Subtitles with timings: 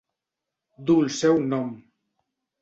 [0.87, 1.69] Du el seu nom.